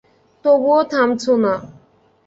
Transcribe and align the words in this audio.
তবুও 0.45 0.79
থামছো 0.91 1.33
না। 1.43 1.53